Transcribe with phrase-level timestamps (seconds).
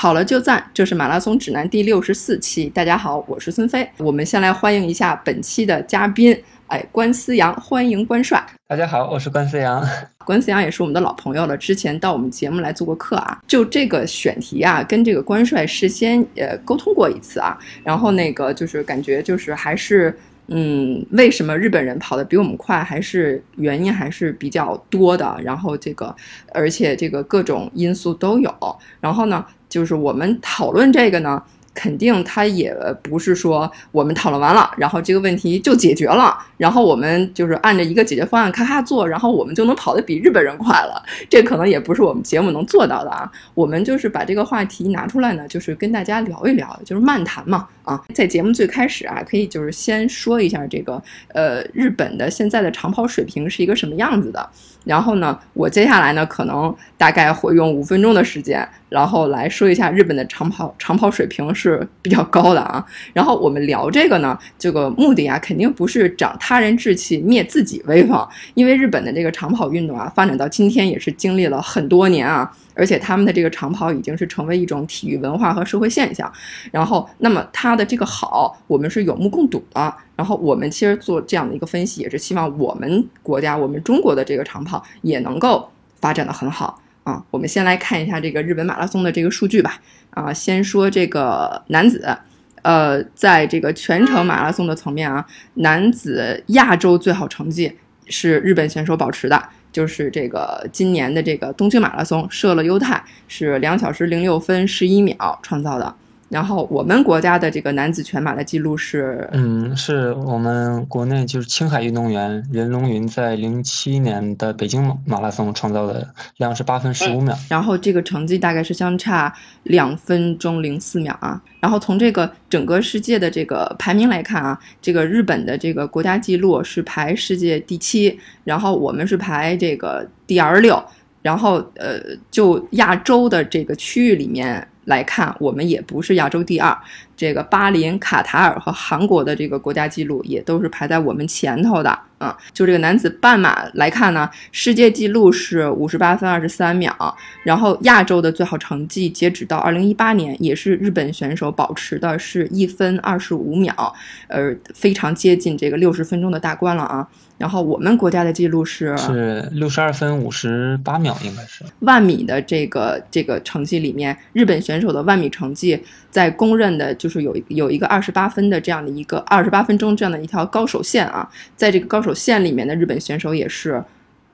[0.00, 2.70] 跑了就赞，这是马拉松指南第六十四期。
[2.70, 3.86] 大家好，我是孙飞。
[3.98, 6.34] 我们先来欢迎一下本期的嘉宾，
[6.68, 8.42] 哎，关思阳，欢迎关帅。
[8.66, 9.86] 大家好，我是关思阳。
[10.24, 13.42] 关思阳也是我们的老朋友了，之前到我们节目来做过客啊。
[13.46, 20.18] 就这个选题啊，跟这个关帅事先呃沟通过一次啊，然后那个就是感觉就是还是。
[20.50, 22.84] 嗯，为什么日本人跑得比我们快？
[22.84, 25.36] 还是原因还是比较多的。
[25.42, 26.14] 然后这个，
[26.52, 28.54] 而且这个各种因素都有。
[29.00, 31.42] 然后呢，就是我们讨论这个呢。
[31.72, 41.02] 肯定他也不是说我们讨论完了，然后这个问题就解决了，然后我们就是按照一个解决方案咔咔做，然后我们就能跑得比日本人快了。
[41.30, 43.30] 这可能也不是我们节目能做到的啊。
[43.54, 48.02] 我们就是把这个话题拿出来呢，就是跟大家聊一聊，就是漫谈嘛啊。
[48.12, 54.50] 在节目最开始啊，可以就是先说一下这个呃日本的现在的长跑水平是一个什么样子的。
[54.84, 62.84] 然后呢，我接下来呢可能大概会用五分钟的时间，然后来说一下日本的长跑长跑水平是比较高的啊。
[63.12, 72.50] 然后我们聊这个呢，这个目的啊，肯定不是长他人志气、灭自己威风，因为日本的这个长跑运动啊，发展到今天也是经历了很多年啊。
[72.80, 76.32] 而且他们的这个长跑已经是成为一种体育文化和社会现象，
[76.72, 79.94] 然后，那么它的这个好，我们是有目共睹的。
[80.16, 85.70] 然后我们其实做这样的一个分析，也是希望我们国家、我们中国的这个长跑也能够
[86.00, 87.22] 发展的很好啊。
[87.30, 89.78] 我们先来看一下这个日本马拉松的这个数据吧。
[90.08, 92.16] 啊，先说这个男子，
[92.62, 97.76] 呃，在这个全程马拉松的层面啊，男子亚洲最好成绩
[98.08, 99.42] 是日本选手保持的。
[99.72, 105.94] 就是这个今年的这个东京马拉松，设了优太是两小时零六分十一秒创造的。
[106.30, 117.36] 然后我们国家的这个男子全马的记录是，嗯，是我们国内就是青海运动员任龙云在零七年的北京马拉松创造的量是八分十五秒。
[117.48, 121.42] 然后这个成绩大概是相差两分钟零四秒啊。
[121.58, 130.80] 然后从这个整个世界的这个排名来看啊，这个日本的这个国家纪录是排世界第七，然后我们是排这个第二十六。
[131.22, 131.98] 然后呃，
[132.30, 134.64] 就亚洲的这个区域里面。
[134.84, 136.76] 来看，我们也不是亚洲第二。
[137.16, 142.34] 这个巴林、卡塔尔和韩国的这个国家纪录也都是排在我们前头的啊。
[142.54, 153.94] 就这个男子半马来看呢，世界纪录是五十八分二十三秒，然后亚洲的最好成绩截止到二零一八年也是日本选手保持的是一分二十五秒，
[154.28, 157.06] 呃，非常接近这个六十分钟的大关了啊。
[157.40, 173.82] 然后我们国家的记录是是六十二分五十八秒，应该是万米的这个这个成绩里面，日本选手的万米成绩在公认的就是有有一个二十八分的这样的一个二十八分钟这样的一条高手线啊，在这个高手线里面的日本选手也是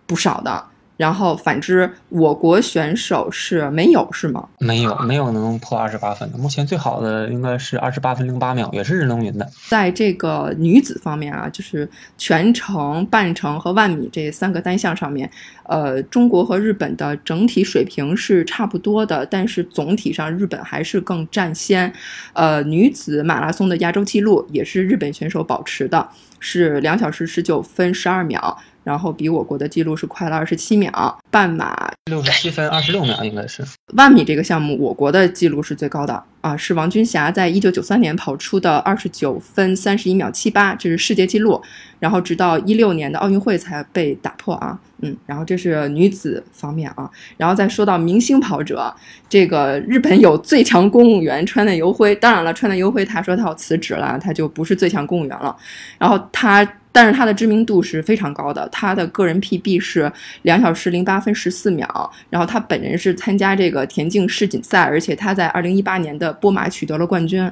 [0.05, 0.65] 不少的。
[0.97, 4.49] 然后反之，我国选手是没有是吗？
[4.59, 6.39] 没有，没有能破二十八分的。
[6.39, 9.47] 目前最好的应该是二十八分零八秒，也是任龙云的。
[9.69, 15.31] 在这个女子方面啊，就是全程、半程和万米这三个单项上面，
[15.65, 21.93] 呃，中国和日本的整体水平是差不多的，但是总体上日本还是更占先。
[22.33, 26.09] 呃，女子马拉松的亚洲纪录也是日本选手保持的，
[26.41, 28.59] 是两小时十九分十二秒。
[28.87, 33.65] 然后比我国的记录是快了二十七秒，半马六十七分二十六秒应该是。
[33.95, 41.61] 万米这个项目，我国的记录是最高的啊，是王军霞在一九九三年跑出的二十九分三十一秒七八，这是世界纪录。
[41.99, 48.95] 然后直到一六年的奥运会才被打破啊，嗯，然后这是女子方面啊，然后再说到明星跑者，
[49.29, 55.57] 这个日本有最强公务员川内游辉，当然了，川内游辉他说他要辞职了，他就不是最强公务员了，
[55.99, 56.65] 然后他。
[56.97, 60.11] 但是他的知名度是非常高的，他的个人 PB 是
[60.43, 67.43] 两小时零八分十四秒，然后他本人是参加这个田径世锦赛，而且他在二零一八年的波马取得了冠军，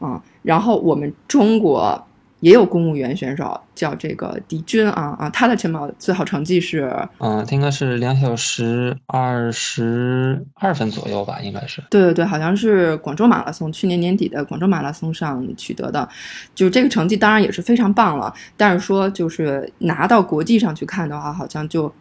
[0.00, 2.06] 啊，然后我们中国。
[2.40, 11.82] 也有公务员选手叫这个狄军啊啊，他的晨跑最好成绩是，嗯，他应该是两小时二十二分左右吧，应该是。
[11.90, 16.08] 对对对，好像是广州马拉松，去年年底的广州马拉松上取得的，
[16.54, 21.92] 就这个成绩当然也是非常棒了，但是说就是拿到国际上去看的话，好像就。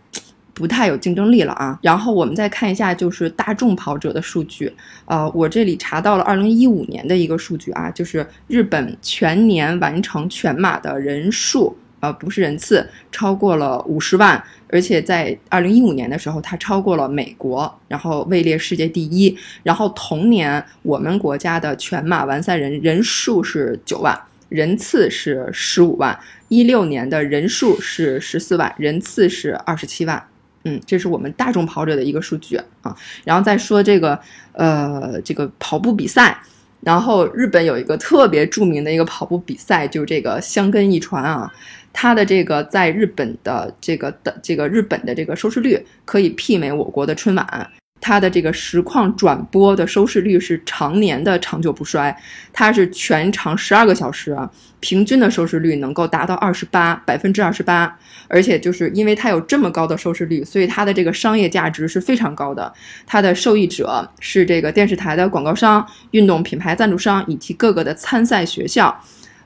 [0.59, 1.79] 不太有竞争力了啊！
[1.81, 4.69] 然后我们再看一下，就是大众跑者的数据。
[5.06, 19.33] 呃，我这里查到了二零一五年的一个数据啊，就是日本全年完成全马的人数，呃，不是人次，超过了五十万，而且在二零一五年的时候，它超过了美国，然后位列世界第一。
[19.63, 24.19] 然后同年，我们国家的全马完赛人人数是九万，
[24.50, 26.19] 人次是十五万。
[26.50, 30.21] 一六年的人数是十四万，人次是二十七万。
[30.63, 32.95] 嗯，这是我们大众跑者的一个数据啊。
[33.23, 34.19] 然后再说这个
[34.53, 36.38] 呃这个跑步比赛，
[36.81, 41.51] 然后日本有一个特别著名的一个跑步比赛，就是这个香根一传啊，
[41.94, 47.71] 它的这个在日本的这个的这个日本的这个收视率可以媲美我国的春晚。
[48.01, 52.15] 它的这个实况转播的收视率是常年的长久不衰，
[52.53, 54.37] 它是全长十二个小时，
[54.79, 57.97] 平均的收视率能够达到二十八百分之二十八，
[58.27, 62.71] 而且就是因为它有这么高的收视率，所以它的这个商业价值是非常高的。
[63.05, 68.97] 它的受益者是这个电视台的广告商、运动品牌赞助商以及各个的参赛学校。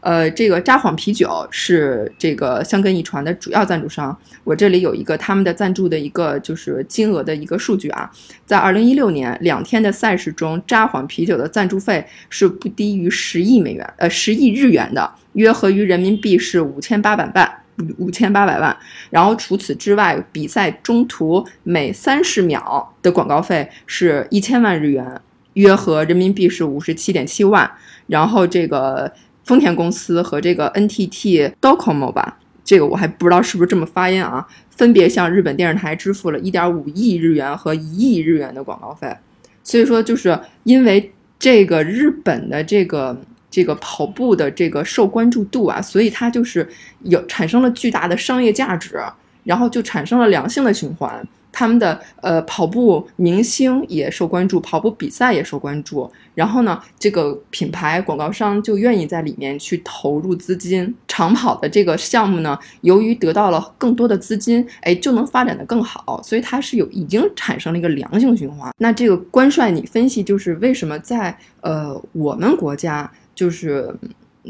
[0.03, 4.15] 呃，这个札幌啤酒是这个香根一传的主要赞助商。
[4.44, 8.11] 我这里有一个他们的赞助的一个就是金额的一个数据啊，
[8.45, 17.50] 在二零一六年两天的赛事中，札幌啤酒的赞助费是不低于十亿美元，呃，十亿日元的，约合于人民币是五千八百万，
[17.97, 18.75] 五千八百万。
[19.09, 25.21] 然后除此之外，比赛中途每三十秒的广告费是一千万日元，
[25.53, 27.71] 约合人民币是五十七点七万。
[28.07, 29.09] 然后这个。
[29.44, 39.16] 丰田公司和这个 NTT Docomo 吧，这个我还不知道是不是这么发音啊，分别向日本电视台支付了1.5亿日元和一亿日元的广告费。
[39.63, 43.18] 所以说，就是因为这个日本的这个
[43.50, 46.68] 这个跑步的这个受关注度啊，所以它就是
[47.01, 49.00] 有产生了巨大的商业价值，
[49.44, 51.25] 然后就产生了良性的循环。
[51.56, 60.95] 他们的呃跑步明星也受关注，跑步比赛也受关注，然后呢，这个品牌广告商就愿意在里面去投入资金。
[61.07, 68.74] 长跑的这个项目呢，由于得到了更多的资金，哎，就能发展的更好，所以它是有已经产生了一个良性循环。
[68.80, 73.96] 那这个关帅，你分析就是为什么在呃我们国家就是。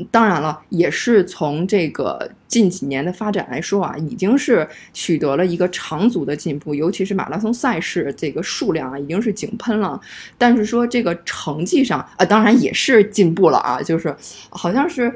[0.10, 10.02] 当然了，也是从这个近几年的发展来说啊，已经是取得了一个长足的进步，尤其是马拉松赛事这个数量啊，已经是井喷了。
[10.36, 14.16] 但是说这个成绩上啊，当然也是进步了啊，就是
[14.50, 15.14] 好像是，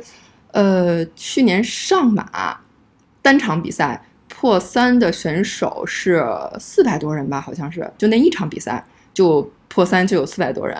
[0.52, 2.60] 呃，去年上马
[3.24, 6.24] 单场比赛破三的选手是
[6.60, 10.78] 四百多人吧，好像是，就那一场比赛就破三就有四百多人。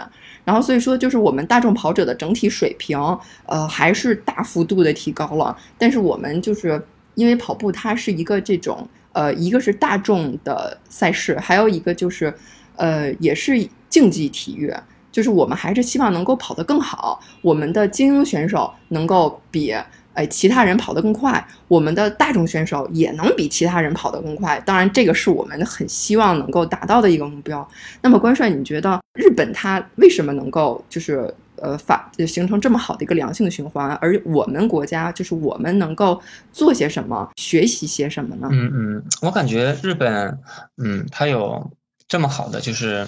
[0.48, 2.98] 然后所以说，就是我们大众跑者的整体水平，
[3.46, 5.54] 呃，还是大幅度的提高了。
[5.78, 6.82] 但是我们就是
[7.16, 12.34] 因为跑步，它是一个这种，呃，一个是大众的赛事，还有一个就是，
[12.78, 14.74] 呃，也是竞技体育，
[15.12, 19.76] 就是我们还是希望能够跑得更好，我们的精英选手能够比。
[20.18, 24.60] 哎，其他人跑得更快，我们的大众选手也能比其他人跑得更快。
[24.66, 27.66] 当然，这个是我们很希望能够达到的一个目标。
[28.02, 36.20] 那么，关帅，你觉得日本它为什么能够就是呃发形成这么好的一个良性循环，而我们国家就是我们能够
[36.52, 38.50] 做些什么，学习些什么呢？
[38.52, 40.40] 嗯嗯，我感觉日本，
[40.78, 41.72] 嗯，它有
[42.08, 43.06] 这么好的就是。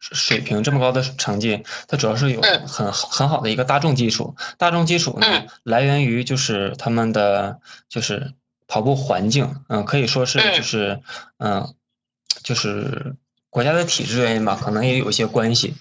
[0.00, 4.34] 水平这么高的成绩，它主要是有很很好的一个大众基础。
[4.58, 5.26] 大众基础呢，
[5.62, 8.32] 来源于就是他们的就是
[8.66, 11.00] 跑步环境，嗯，可以说是就是
[11.38, 11.74] 嗯，
[12.42, 13.14] 就是
[13.50, 15.74] 国家的体制原因吧，可能也有一些关系。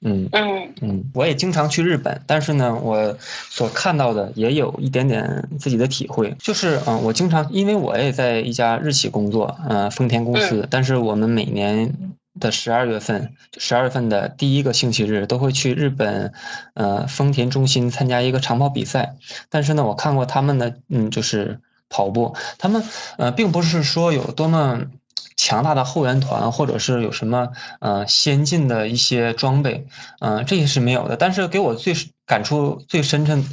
[0.00, 12.15] 嗯嗯嗯，我也经常去日本，但是呢，我所看到的也有一点点自己的体会，就是嗯，我经常因为我也在一家日企工作，嗯，丰田公司，但是我们每年。
[12.38, 16.32] 的十二月份，十二月份的第一个星期日都会去日本，
[16.74, 19.16] 呃，丰田中心参加一个长跑比赛。
[19.48, 22.82] 但是呢，我看过他们的，嗯，就是跑步，他们
[23.18, 24.82] 呃，并不是说有多么
[25.36, 27.48] 强大的后援团，或者是有什么
[27.80, 29.86] 呃先进的一些装备，
[30.20, 31.16] 嗯，这些是没有的。
[31.16, 31.94] 但是给我最。
[32.26, 33.44] 感触最深沉，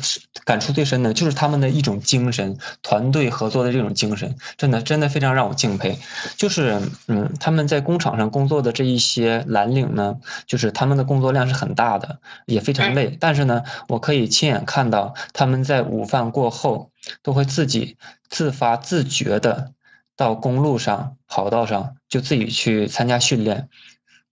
[0.45, 5.99] 感触最深的就是他们的一种精神，团队合作的这种精神，真的真的非常让我敬佩。
[6.37, 10.15] 就是，嗯，他们在工厂上工作的这一些蓝领呢，
[10.47, 13.15] 就是他们的工作量是很大的，也非常累。
[13.19, 16.89] 但是呢，我可以亲眼看到他们在午饭过后，
[17.21, 17.97] 都会自己
[18.27, 19.72] 自发自觉的
[20.15, 23.69] 到公路上、跑道上，就自己去参加训练。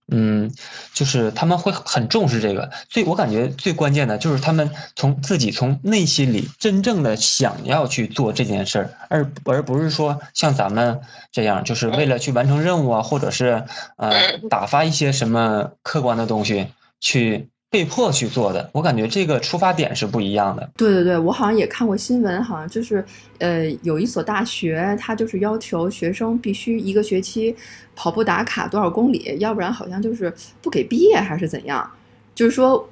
[0.08, 0.52] 嗯，
[0.92, 13.64] 就是他们会很重视这个，最我感觉最关键的就是他们从自己从内心里真正的想要去做这件事儿，而而不是说像咱们这样，就是为了去完成任务啊，或者是
[13.96, 16.66] 呃打发一些什么客观的东西
[17.00, 17.48] 去。
[17.72, 20.70] 被迫去做的，我感觉这个出发点是不一样的。
[20.76, 23.02] 对对对，我好像也看过新闻，好像就是，
[23.38, 27.56] 呃，有一所大学，它就是要求学生必须一个学期
[27.96, 31.90] 跑步打卡多少公里，要不然好像就是不给毕业还是怎样。
[32.34, 32.86] 就是说，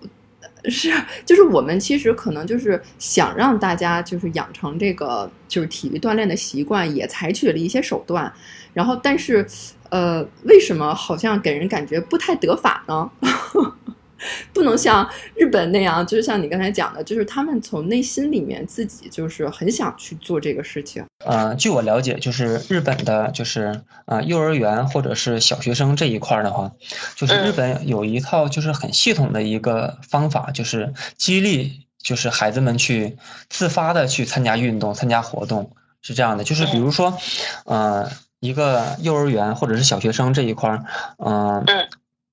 [0.64, 0.90] 是，
[1.26, 8.32] 就是我们其实可能就是想让大家就是养成这个就是体育锻炼的习惯，也采取了一些手段，
[8.72, 9.46] 然后但是，
[9.90, 13.10] 呃，为什么好像给人感觉不太得法呢？
[14.52, 21.04] 不能像日本那样，就是像你刚才讲的，就是他们从内心里面自己就是很想去做这个事情。
[21.24, 26.70] 呃，据我了解，就是日本的，就是呃幼儿园或者是小学生这一块的话，
[27.14, 33.16] 就是日本有一套就是很系统的一个方法，就是激励就是孩子们去
[33.48, 35.70] 自发的去参加运动、参加活动，
[36.02, 36.44] 是这样的。
[36.44, 37.16] 就是比如说，
[37.64, 38.10] 呃，
[38.40, 40.84] 一个幼儿园或者是小学生这一块儿，
[41.18, 41.64] 嗯。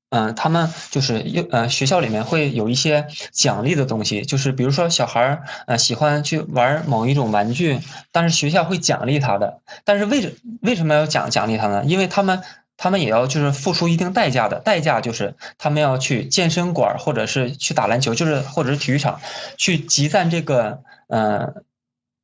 [0.09, 7.79] 嗯，他们就是又呃学校里面会有一些奖励的东西，就是比如说小孩儿呃喜欢去玩某一种玩具，
[8.11, 9.59] 但是学校会奖励他的。
[9.83, 11.83] 但是为什为什么要奖奖励他呢？
[11.85, 12.41] 因为他们
[12.77, 19.19] 他们也要就是付出一定代价的，代价就是他们要去健身馆或者是去打篮球，就是或者是体育场
[19.57, 21.53] 去集赞这个呃。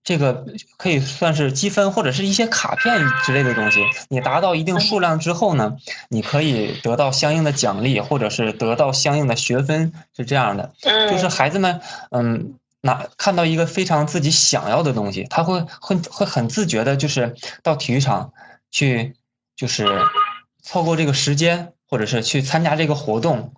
[0.03, 0.45] 这个
[0.77, 3.79] 可以算是积分或者是一些卡片之类的东西。
[4.10, 5.77] 你达到一定数量之后呢，
[6.10, 10.74] 你可以得到相应的奖励，或者是得到相应的学分，是这样的。
[11.10, 11.79] 就是孩子们，
[12.12, 18.33] 嗯，拿看到一个非常自己想要的东西，他会会会很自觉的，就是到体育场
[18.72, 19.15] 去，
[19.55, 19.88] 就是
[20.62, 23.53] 凑够这个时间，或者是去参加这个活动。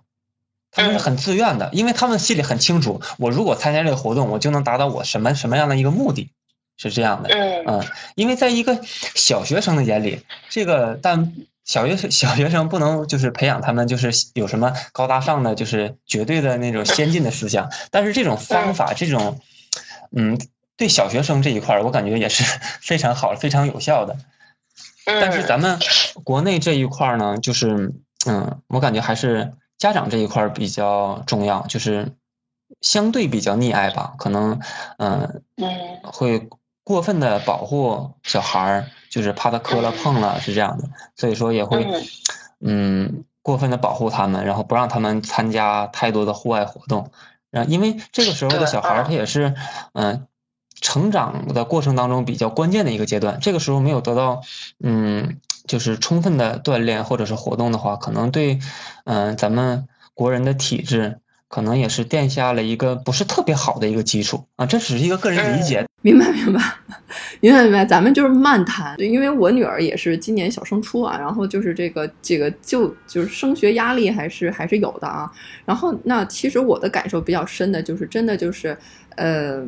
[0.72, 6.30] 他们是很自愿的，因为他们心里很清楚，我如果参加这个活动，我就能达到我什么什么样的一个目的，
[6.76, 7.28] 是这样的。
[7.66, 7.82] 嗯，
[8.14, 8.78] 因为在一个
[9.14, 11.32] 小学生的眼里，这个但
[11.64, 19.40] 小学小学生不能就是培养他们就是有什么高大上的就是绝对的那种先进的思想，但是这种方法这种，
[20.16, 20.38] 嗯，
[20.76, 22.44] 对小学生这一块儿，我感觉也是
[22.80, 24.16] 非常好、非常有效的。
[25.04, 25.78] 但是咱们
[26.24, 27.92] 国内这一块儿呢，就是
[28.26, 29.52] 嗯，我感觉还是。
[29.78, 32.10] 家长这一块儿比较重要，就是
[32.80, 34.58] 相对比较溺爱吧，可能
[34.96, 35.42] 嗯
[36.02, 36.48] 会
[36.86, 41.84] 过分的保护小孩儿，就是怕他磕了碰了是这样的，所以说也会
[42.60, 43.24] 嗯。
[43.42, 47.10] 过分的保护他们，然后不让他们参加太多的户外活动，
[47.50, 49.54] 然后因为这个时候的小孩儿他也是
[49.94, 50.28] 嗯
[50.80, 54.42] 成长的过程当中比较关键的一个阶段，这个时候没有得到
[54.78, 55.40] 嗯。
[55.66, 58.60] 就是充分的锻炼或者是活动的话，可能对，
[59.04, 64.66] 嗯，咱们国人的体质可能也是垫下了一个不是特别好的一个基础啊。
[64.66, 65.84] 这只是一个个人理解。
[66.02, 66.60] 明白，明白，
[67.40, 67.84] 明白，明白。
[67.84, 75.30] 咱们就是慢谈，因为我女儿也是今年小升初啊，然后就是这个这个就就是升学压力还是还是有的啊。
[75.64, 78.76] 然后那其实我的感受比较深的就是真的就是，
[79.16, 79.64] 呃，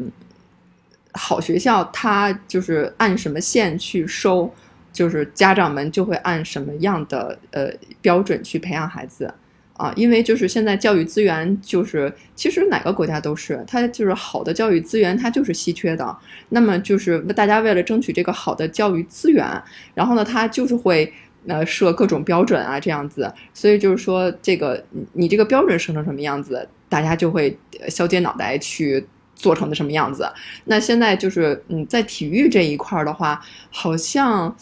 [1.13, 4.53] 好学校它就是按什么线去收。
[4.91, 7.71] 就是家长们就会按什么样的呃
[8.01, 9.33] 标准去培养孩子
[9.79, 9.91] 啊？
[9.97, 16.15] 因为就是现在教育资源就是其实哪个国家都是，它就是好的教育资源它就是稀缺的。
[16.51, 19.47] 那么就是大家为了争取这个好的教育资源，
[19.95, 21.11] 然后呢，它就是会
[21.47, 23.33] 呃设各种标准啊这样子。
[23.55, 27.57] 所以就是说这个你这个标准设成什么样子，大家就会
[27.89, 30.29] 削尖脑袋去做成的什么样子。
[30.65, 34.55] 那现在就是嗯在体育这一块的话，好像。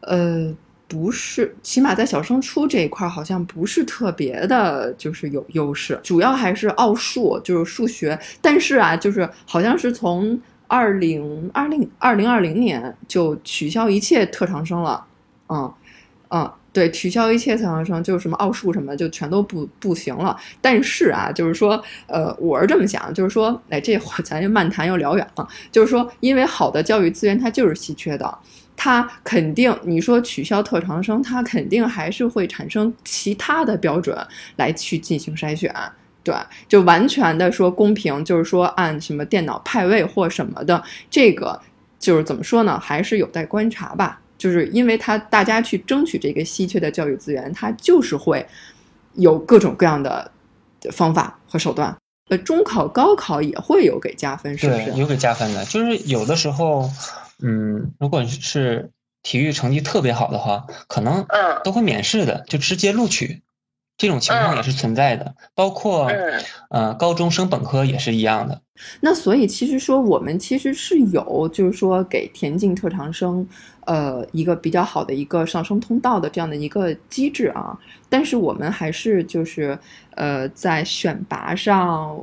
[0.00, 0.54] 呃，
[0.88, 8.18] 不是，起码在小升初这一块儿好像不是特别的，就是有优势，主要还是奥数，就是数学。
[8.40, 15.04] 但是啊，就是好像是从二零二零二零二零年就取消一切特长生了，
[15.50, 15.70] 嗯
[16.30, 20.34] 嗯，对，取消一切特长生，就是什么奥数什么就全都不不行了。
[20.62, 28.38] 但是啊，就是说，呃，我是这么想，就是说，哎，这会咱就漫谈又聊远了，就是说，因为好的教育资源它就是稀缺的。
[28.80, 34.16] 他肯定，你说取消特长生，他肯定还是会产生其他的标准
[34.54, 35.74] 来去进行筛选，
[36.22, 36.32] 对，
[36.68, 40.80] 就完全的说公平，就是说按什么电脑派位或什么的，
[41.10, 41.60] 这个
[41.98, 42.78] 就是怎么说呢？
[42.78, 44.20] 还是有待观察吧。
[44.38, 48.46] 就是因为他大家去争取这个稀缺的教育资源，他就是会
[49.14, 50.30] 有各种各样的
[50.92, 51.92] 方法和手段。
[52.30, 54.92] 呃，中考、高考也会有给加分，是不是？
[54.92, 56.88] 有给加分的，就是有的时候。
[57.42, 58.90] 嗯，如果是
[59.22, 61.24] 体育成绩特别好的话，可能
[61.62, 63.42] 都会免试的，就直接录取，
[63.96, 65.34] 这种情况也是存在的。
[65.54, 66.10] 包括
[66.70, 68.60] 呃，高中升本科也是一样的。
[69.00, 73.46] 那所以其实说我们其实是有，就是说给田径特长生，
[73.86, 77.76] 呃，一个比较好的一个上升通道的这样的一个机制啊。
[78.08, 79.78] 但是我们还是就是
[80.16, 82.18] 呃，在选拔上。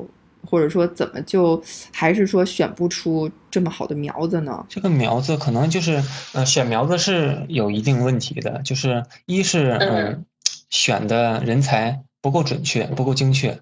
[0.46, 1.62] 或者说，怎么就
[1.92, 4.66] 还是说选不出这么好的苗子呢？
[4.70, 10.26] 这个苗子可能就是，呃，选苗子是有一定问题的，就是一是嗯，
[10.70, 13.60] 选的人才不够准确，不够精确，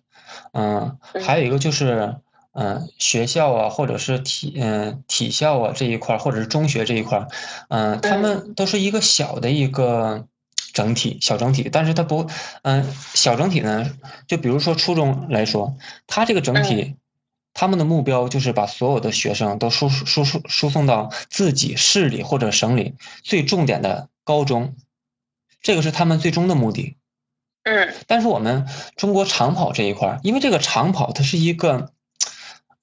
[0.54, 2.16] 嗯，还有一个就是，
[2.54, 7.28] 嗯，学校啊，或者是体，嗯，体校啊这一块儿，或者是中学这一块儿，
[7.70, 10.26] 嗯，他们都是一个小的一个
[10.74, 12.28] 整体，小整体，但是它不，
[12.64, 13.90] 嗯，小整体呢，
[14.28, 15.78] 就比如说初中来说，
[16.08, 16.96] 它这个整体。
[17.56, 24.76] 他们的目标就是把所有的学生都输输输输送到自己市里或者省里最重点的高中，
[25.62, 26.98] 这个是他们最终的目的。
[27.62, 27.94] 嗯。
[28.08, 31.92] 但是我们中国长跑这一块儿，因为这个长跑它是一个，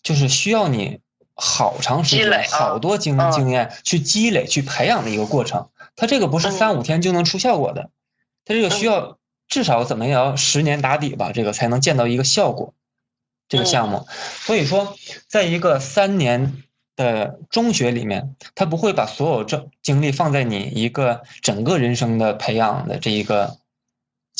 [0.05, 1.01] 就是需要你
[1.35, 5.69] 好长时间、好多经经验去积累、去培养的一个过程。
[6.01, 7.91] 它这个不是三五天就能出效果的，
[8.47, 12.73] 它这个需要至少怎么也要十年打底吧，这个才能见到一个效果。
[13.51, 14.07] 这个项目，
[14.47, 14.97] 所以说，
[15.29, 16.63] 在一个三年
[16.97, 23.59] 的中学里面，他不会把所有这精力放在你一个整个人生的培养的这一个。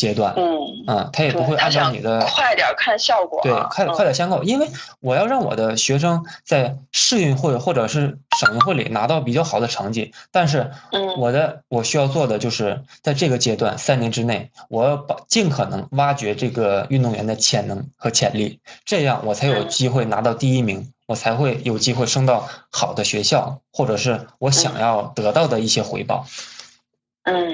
[0.01, 0.49] 阶段，嗯，
[0.87, 4.67] 啊，他也不会按照你的快点看效果，对，快快点先够，因为
[5.01, 10.71] 我要让我的学生在市运会或者是省运会里拿到比较好的成绩，但是，
[11.19, 26.25] 我的我需要做的就是在这个阶段三年之内，我要把尽可能挖掘这个运动员的潜能和潜力，这样我才有机会拿到第一名，我才会有机会升到好的学校，或者是我想要得到的一些回报。
[26.27, 26.57] 嗯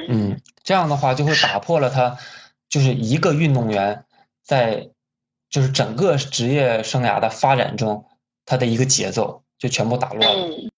[0.09, 2.16] 嗯，这样的话就会打破了他，
[2.68, 4.04] 就是一个运动员
[4.45, 4.88] 在
[5.49, 8.04] 就是整个职业生涯的发展中，
[8.45, 10.71] 他的一个节奏就全部打乱了。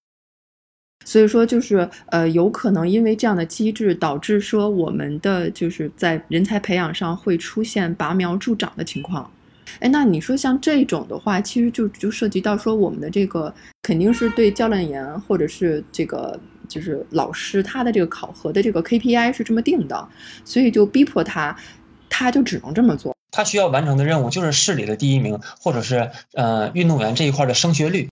[1.05, 9.31] 所以说，就是呃，有可能因为这样的机制，导致说我们的就是在人才培养上会出现拔苗助长的情况。
[9.79, 16.39] 哎，那你说像这种的话，其实就就涉及到说我们的这个肯定是对教练员或者是这个。
[16.69, 20.07] 就是老师他的这个考核的这个 KPI 是这么定的，
[20.45, 21.53] 所以就逼迫他，
[22.07, 23.13] 他就只能这么做。
[23.31, 28.07] 他需要完成的任务就是市里的第一名，或者是呃运动员这一块的升学率，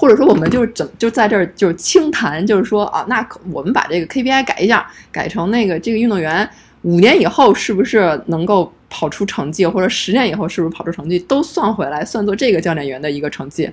[0.00, 6.48] 或者说我们就是怎就在这儿就是轻谈，就是说啊，那我们把这个 KPI 改一下，改成那个这个运动员
[6.82, 13.68] 五年以后是不是能够跑出成绩，或者十年以后是不是跑出成绩，都算回来，算作这个教练员的一个成绩。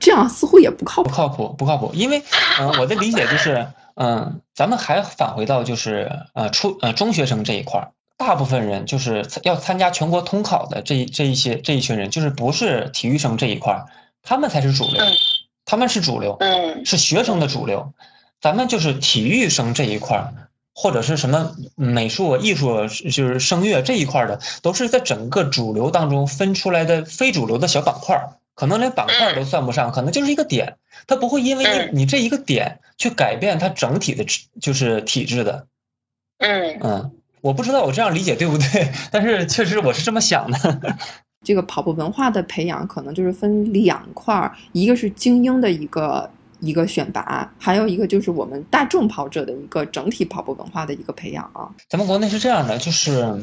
[0.00, 1.92] 这样似乎也不靠谱，不靠谱，不靠谱。
[1.94, 2.22] 因为，
[2.58, 13.86] 嗯，我的理解就是，嗯，咱们还返回到就是，呃，初呃中学生这一块儿，大部分人就是要参加全国统考的这这一些这一群人，就是不是体育生这一块儿，
[14.22, 15.04] 他们才是主流，
[15.64, 17.92] 他们是主流，嗯，是学生的主流。
[18.40, 20.32] 咱们就是体育生这一块儿，
[20.74, 28.39] 或者是什么美术、艺术，就是声乐这一块的，都是在整个主流当中分出来的非主流的小板块儿。
[28.60, 34.22] 可能连板块都算不上，可能就是一个点，它不会因为你你这一个点去改变它整体的，
[34.60, 35.66] 就是体制的。
[36.36, 40.98] 嗯嗯，我不知道我这样理解对不对， 但是确实我是这么想的。
[41.42, 51.66] 这个跑步文化的培养可能就是分两块儿，一个是精英的一个一个选拔，还有一个就是我们大众跑者的一个整体跑步文化的一个培养啊。
[51.88, 53.42] 咱们国内是这样的，就是。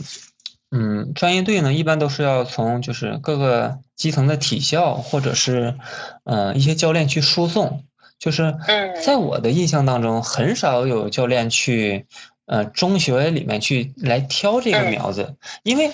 [0.72, 5.76] 嗯，专业队呢，一般都是要从就是各个基层的体校或者是，
[6.26, 7.84] 呃一些教练去输送。
[8.20, 8.56] 就是
[9.06, 12.08] 在我的印象当中，很少有教练去，
[12.48, 15.92] 呃中学里面去来挑这个苗子，因为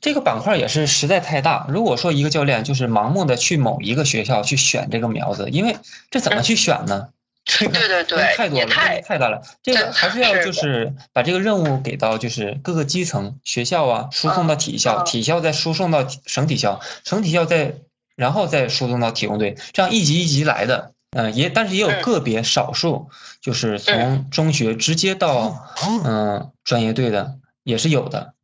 [0.00, 1.66] 这个板块也是实在太大。
[1.68, 5.76] 如果说一个教练就是盲目的去某一个学校去选这个苗子，因为
[6.10, 7.08] 这怎么去选呢？
[7.48, 9.40] 对 对对，太多了，太大了。
[9.62, 17.74] 这个还是要就是把这个任务给到就是各个基层学校啊，输送到体校，体校再输送到省体校，省体校再
[18.16, 20.92] 然后再输送到体工队，这样一级一级来的。
[21.16, 23.08] 嗯，也但是也有个别少数，
[23.40, 25.72] 就是从中学直接到
[26.04, 28.34] 嗯专业队的也是有的。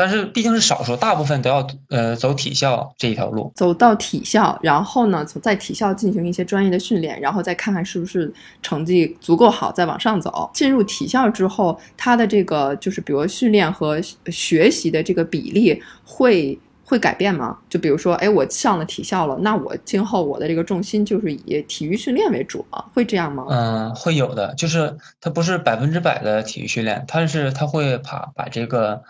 [0.00, 8.32] 但是毕竟是少数，大部分都要呃走体校这一条路，走到体校，然后呢，从在体校进行一些专业的训练，然后再看看是不是
[8.62, 10.50] 成绩足够好，再往上走。
[10.54, 17.58] 进入体校之后，他的这个就是比如训练和学习的这个比例会会改变吗？
[17.68, 23.44] 就比如说，哎，我上了体校了，那我今后我的这个重心就是以体育训练为主吗，会这样吗？
[23.50, 29.02] 嗯，会有的，就是它不是百分之百的体育训练，它是它会把把这个。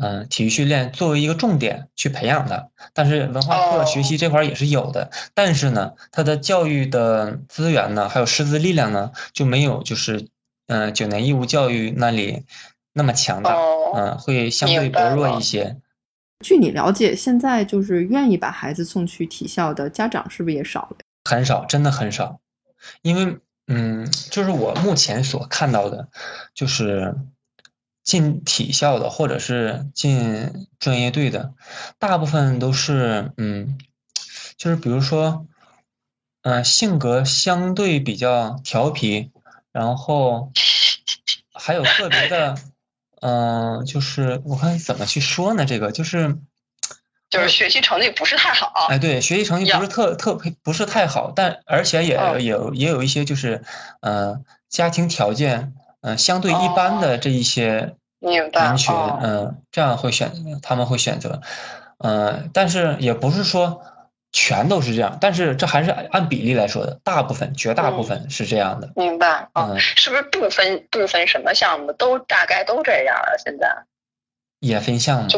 [0.00, 10.28] 嗯，体育训练作为一个重点去培养的，但是文化课学习这块也是有的，但是呢，它的教育的资源呢，还有师资力量呢，就没有就是
[10.66, 12.46] 嗯九年义务教育那里
[12.94, 13.54] 那么强大，
[13.94, 15.76] 嗯，会相对薄弱一些。
[16.40, 20.96] 据你了解，现在就是愿意把孩子送去体校的家长是不是也少了？
[21.28, 22.40] 很少，真的很少，
[23.02, 26.08] 因为嗯，就是我目前所看到的，
[26.54, 27.14] 就是。
[28.02, 31.54] 进体校的或者是进专业队的，
[32.00, 33.78] 大部分都是嗯，
[34.56, 35.46] 就是比如说，
[36.42, 39.30] 嗯，性格相对比较调皮，
[39.70, 40.50] 然后
[41.54, 42.56] 还有个别的，
[43.20, 45.64] 嗯，就是我看怎么去说呢？
[45.64, 46.36] 这个就是
[47.30, 48.88] 就是学习成绩不是太好。
[48.88, 50.34] 哎，对，学习成绩不是特特
[50.64, 53.62] 不是太好，但而且也也也有一些就是
[54.00, 55.72] 嗯，家庭条件。
[56.02, 61.40] 嗯，相对一般的这一些人群，嗯，这样会选，他们会选择，
[61.98, 63.82] 嗯，但是也不是说
[64.32, 68.90] 全都是这样，但是这还是按比例来说的，大部分、绝大部分是这样的。
[68.96, 73.38] 明白，嗯，是不是不分不分什么项目，都大概都这样了？
[73.38, 73.84] 现在
[74.58, 75.28] 也分项目，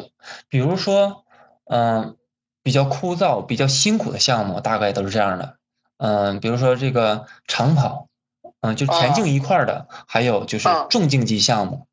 [0.48, 1.24] 比如说，
[1.70, 2.16] 嗯，
[2.62, 5.56] 比较枯燥、比较辛苦的项目，大概都是这样的。
[5.98, 8.06] 嗯，比如说这个长跑。
[8.64, 11.86] 嗯，就田径一块儿的，还有就是重竞技项目，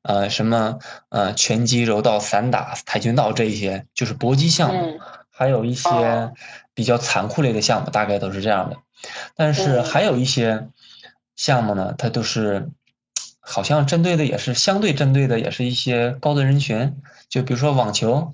[0.00, 0.78] 呃，什么
[1.10, 4.98] 呃拳击、柔道、散打、跆拳道这一些，就是搏击项目，
[5.30, 6.32] 还有一些
[6.72, 8.78] 比较残酷类的项目，大概都是这样的。
[9.34, 10.68] 但是还有一些
[11.34, 12.70] 项目呢，它都是
[13.40, 16.96] 好像针对的也是相对针对的，也是一些高端人群，
[17.28, 18.32] 就比如说网球，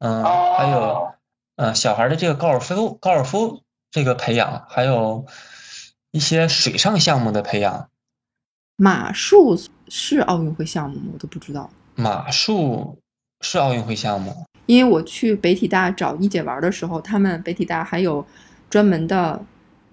[0.00, 1.12] 嗯，还有
[1.54, 5.26] 嗯小孩的这个高尔夫高尔夫这个培养，还有。
[6.14, 7.88] 一些水上项目的培养，
[8.76, 11.06] 马术是奥运会项目吗？
[11.12, 11.68] 我都不知道。
[11.96, 12.96] 马术
[13.40, 14.32] 是奥运会项目，
[14.66, 18.24] 因为我去北体大找一姐玩的时候，他们北体大还有
[18.70, 19.44] 专门的，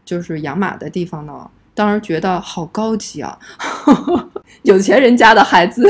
[0.05, 1.49] 就是养马的地方呢。
[1.73, 3.39] 当时觉得好高级啊，
[4.62, 5.89] 有钱人家的孩子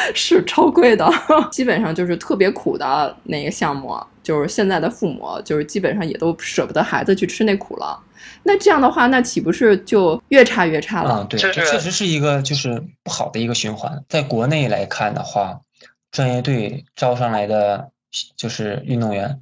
[0.14, 1.08] 是超贵的，
[1.50, 7.98] 基本上就是特别苦的那个项目，就是现在的父母就是基本上也都舍不得孩子去吃那苦了。
[8.42, 11.20] 那这样的话，那岂不是就越差越差了？
[11.20, 14.02] 嗯，对，这确实是一个就是不好的一个循环。
[14.08, 15.60] 在国内来看的话，
[16.10, 17.90] 专业队招上来的
[18.36, 19.40] 就是运动员，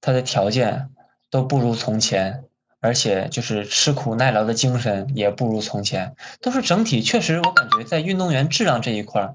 [0.00, 0.88] 他的条件
[1.30, 2.44] 都不如从前，
[2.80, 9.34] 而且就是吃苦耐劳的精神也不如从前，都是整体确实，我感觉在运动员质量这一块儿，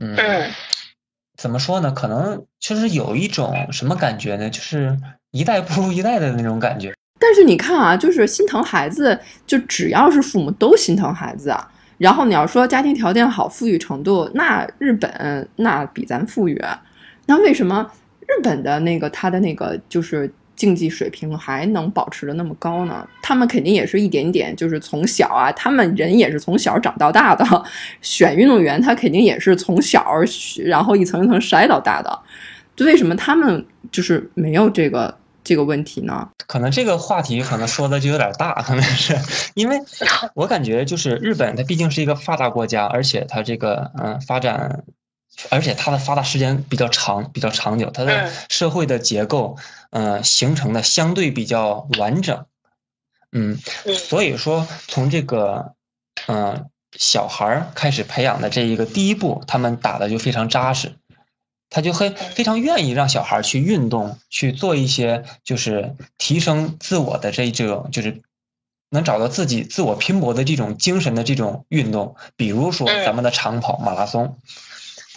[0.00, 0.50] 嗯，
[1.36, 1.90] 怎么说呢？
[1.92, 4.48] 可能就是有一种什么感觉呢？
[4.50, 4.96] 就是
[5.30, 6.92] 一代不如一代的那种感觉。
[7.20, 11.54] 但是你看啊，就是心疼孩子，就只要是父母都心疼孩子。
[11.98, 16.62] 然后你要说家庭条件好、富裕程度，那日本那比咱富裕。
[17.26, 23.08] 那为什么日本的那个他的那个就是竞技水平还能保持的那么高呢？
[23.22, 27.64] 他们肯定也是一点点，就是从小啊，他们人也是从小长到大的。
[28.02, 30.04] 选运动员，他肯定也是从小
[30.66, 32.20] 然后一层一层筛到大的。
[32.76, 35.16] 就为什么他们就是没有这个？
[35.44, 39.16] 这个问题呢，可能这个话题可能说的就有点大，可能是
[39.54, 39.78] 因为
[40.34, 44.84] 我感觉就是日本，它毕竟是一个发达国家，而且它这个嗯发展，
[45.50, 49.56] 而且它的发达时间比较长，比较长久，它的社会的结构
[49.90, 52.46] 嗯形成的相对比较完整，
[53.32, 53.58] 嗯，
[53.96, 55.74] 所以说从这个
[56.26, 60.92] 嗯小孩儿开始培养的这一个第一步，他们打的就非常扎实。
[61.70, 68.22] 他就会非常愿意让小孩去运动，去做一些就是提升自我的这这种，就是
[68.88, 72.16] 能找到自己自我拼搏的这种精神的这种运动。
[72.36, 74.38] 比如说咱们的长跑马拉松，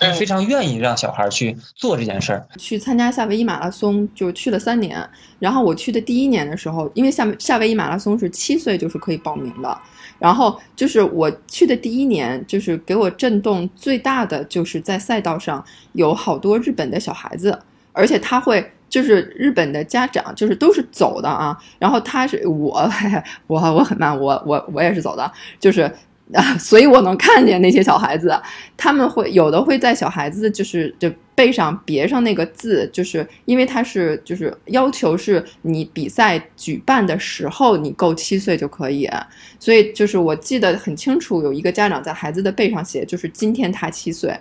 [0.02, 2.46] 他非常愿意让小孩去做这件事儿。
[2.58, 5.08] 去参加夏威夷马拉松就去了三年，
[5.40, 9.78] 然后我去的第一年的时候，因为夏夏威夷马拉松是七岁就是可以报名的。
[10.18, 17.58] 然后就是我去的第一年，就是给我震动最大的，就是在赛道上有好多日本的小孩子，
[17.92, 21.58] 而且他会就是日本的家长，就是都是走的啊。
[21.80, 22.88] 然后他是我，
[23.48, 25.92] 我我很慢，我我我也是走的，就是。
[26.34, 28.40] 啊， 所以我能看见那些小孩子，
[28.78, 39.10] 他们会有的会在小孩子就是就背上别上那个字，就是因为他是就是要求是你比赛举办的时候你够七岁就可以，
[39.60, 44.40] 所以就是我记得很清楚，有一个家长在孩子的背上写，就是今天他七岁，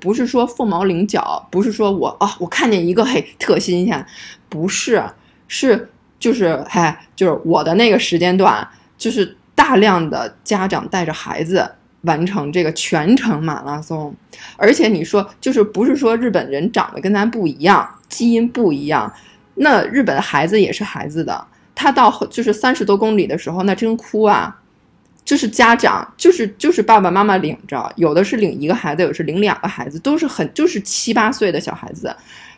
[0.00, 4.06] 不是说凤毛麟角，不是说我啊我看见一个嘿特新鲜，
[4.48, 5.02] 不是，
[5.48, 8.66] 是就是嘿就是我的那个时间段
[8.96, 9.36] 就是。
[9.54, 11.70] 大量的家长带着孩子
[12.02, 14.14] 完成这个全程马拉松，
[14.56, 19.10] 而且你说就是不是说日本人长得跟咱不一样，基因不一样，
[19.54, 24.54] 那日本孩子也是孩子的，他到就是三十多公里的时候，那真哭啊，
[25.24, 32.14] 就是家长就是就是爸爸妈妈领着，有的是领一个孩子，有的是领两个孩子，都是很就是七八岁的小孩子。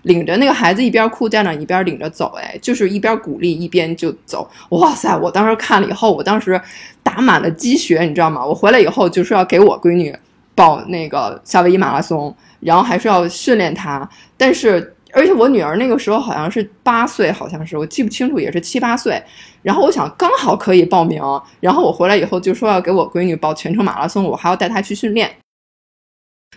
[0.06, 4.48] 领着那个孩子一边哭，家长一边领着走，哎，就是一边鼓励一边就走。
[4.68, 5.16] 哇塞！
[5.18, 6.60] 我当时看了以后，我当时
[7.02, 8.46] 打满了鸡血，你知道吗？
[8.46, 10.16] 我回来以后就是要给我闺女
[10.54, 14.08] 报那个夏威夷马拉松，然后还是要训练她。
[14.36, 19.20] 但是，而且我女儿那个时候好像是八岁，好像是我记不清楚，也是七八岁。
[19.62, 21.20] 然后我想刚好可以报名，
[21.58, 25.28] 然后我回来以后就说要给我闺女报全程马拉松，我还要带她去训练，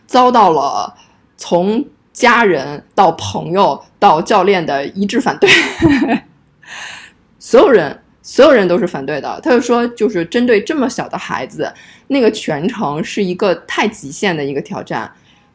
[0.05, 0.93] 遭到了
[1.35, 1.83] 从
[2.19, 5.49] 家人到朋友到教练的一致反对，
[7.39, 9.39] 所有人所有人都是反对的。
[9.41, 11.71] 他就说，就是针对这么小的孩子，
[12.07, 15.09] 那个全程是一个太极限的一个挑战。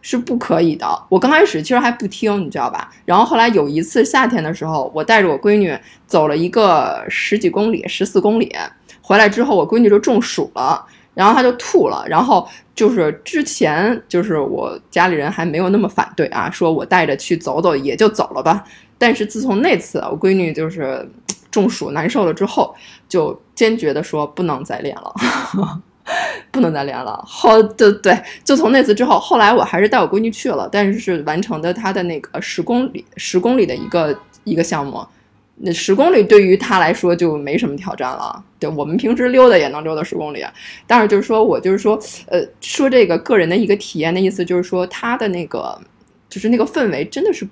[0.07, 0.87] 是不可以的。
[1.09, 2.91] 我刚开始其实还不听，你知道吧？
[3.07, 5.75] 然后后来有一次夏天的时候，我带着我闺女
[6.07, 8.55] 走了一个十几公里、十四公里，
[9.01, 12.05] 回来之后我闺女就中暑了，然后她就吐了。
[12.09, 18.65] 然后就是之前就是我家里人还没有那么反对啊，说我带着去走走也就走了吧。
[18.99, 21.09] 但是自从那次我闺女就是
[21.51, 22.75] 中暑难受了之后，
[23.09, 25.15] 就坚决的说不能再练了。
[26.53, 27.25] 不能再练了。
[27.27, 35.03] 好，对对，就从那次之后，后来我还是带我闺女去了，但是是完成的她的那个十公里、十公里的一个一个项目。
[35.57, 38.43] 那十公里对于他来说就没什么挑战了。
[38.59, 40.45] 对我们平时溜达也能溜达十公里，
[40.87, 45.81] 但是就是说我就是说，呃，说这个个人的一个体验的意思，就是说他的那个
[46.29, 47.49] 就是那个氛围真的是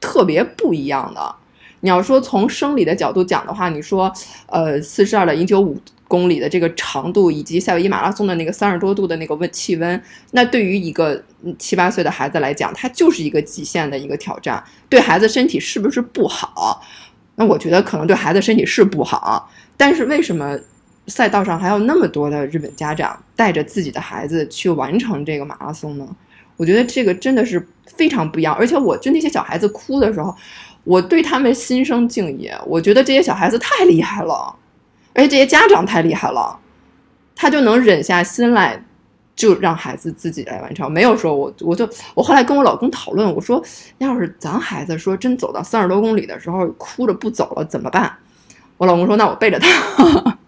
[0.00, 1.34] 特别不一样的。
[1.80, 4.12] 你要说从生理的角度讲的话，你说，
[4.46, 5.76] 呃，四十二点一九五。
[6.08, 11.20] 公里的这个长度，以及夏威夷马拉松的那个三十多度的那个温气温，那对于一个
[11.58, 14.62] 七八岁的孩子来讲，它就是一个极限的一个挑战。
[14.88, 16.80] 对孩子身体是不是不好？
[17.36, 19.48] 那我觉得可能对孩子身体是不好。
[19.76, 20.58] 但是为什么
[21.06, 26.08] 赛道上还有那么多的日本家长带着自己的孩子去完成这个马拉松呢？
[26.56, 28.54] 我觉得这个真的是非常不一样。
[28.54, 30.34] 而且我就那些小孩子哭的时候，
[30.84, 32.50] 我对他们心生敬意。
[32.66, 34.56] 我觉得这些小孩子太厉害了。
[35.14, 36.58] 而且这些家长太厉害了，
[37.34, 38.82] 他就能忍下心来，
[39.36, 43.62] 就让孩子自己来完成，没有说我我就我后来跟我老公讨论，我说
[43.98, 48.10] 要是咱孩子说真走到三十多公里的时候哭着不走了怎么办？
[48.78, 50.38] 我老公说那我背着他，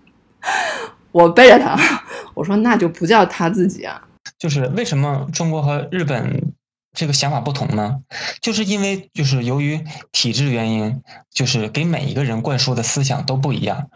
[1.12, 1.78] 我背着他，
[2.34, 4.02] 我说那就不叫他自己啊。
[4.38, 6.52] 就是为什么中国和日本
[6.94, 7.96] 这个想法不同呢？
[8.40, 13.88] 就是因为就是由于体制原因，就是给每一个人灌输的思想都不一样。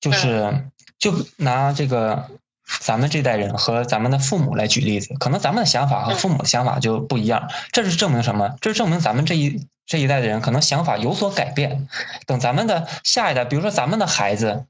[0.00, 0.64] 就是，
[0.98, 2.28] 就拿这个
[2.78, 7.50] 咱们这代人和咱们的父母来举例子，可能咱们的想法和父母的想法就不一样。
[7.72, 8.56] 这是证明什么？
[8.60, 11.88] 这是证明咱们这一这一代的人可能想法有所改变。
[12.26, 14.66] 等咱们的下一代，比如说咱们的孩子，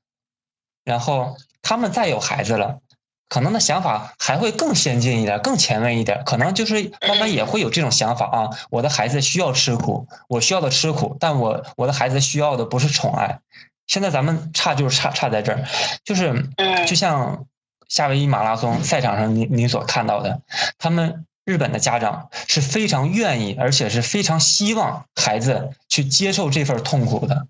[0.84, 2.78] 然后他们再有孩子了，
[3.28, 6.22] 可能的想法还会更先进一点，更前卫一点。
[6.24, 13.40] 可能就是慢慢也会有这种想法啊，我的孩子需要吃苦，我需要的吃苦，但我我的孩子需要的不是宠爱。
[13.86, 15.64] 现在咱们差就是差差在这儿，
[16.04, 16.46] 就是
[16.86, 17.44] 就像
[17.90, 20.40] 夏威夷马拉松赛场上你你所看到的，
[20.78, 27.46] 他们日本的家长是非常愿意，而且是非常希望孩子去接受这份痛苦的。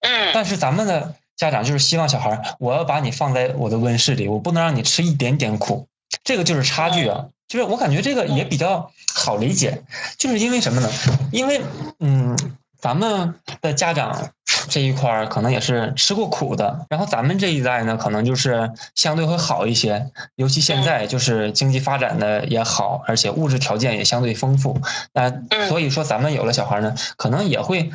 [0.00, 0.30] 嗯。
[0.32, 5.86] 但是咱们的家长就是希望小孩，我要把你放在我的温室里，我不能让你吃一点点苦，
[6.22, 7.26] 这个就是差距啊。
[7.46, 9.82] 就是我感觉这个也比较好理解，
[10.16, 10.88] 就是因为什么呢？
[11.30, 11.60] 因为
[11.98, 12.56] 嗯。
[12.84, 14.33] 咱们的家长
[14.68, 24.80] 这一块儿可能也是吃过苦的，然后咱们这一代呢，可能就是相对会好一些，尤其现在就是经济发展的也好，而且物质条件也相对丰富，
[25.12, 25.32] 那
[25.68, 27.90] 所以说咱们有了小孩呢，可能也会